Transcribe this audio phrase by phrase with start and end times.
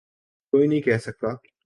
[0.53, 1.27] کوئی نہیں کہہ سکتا۔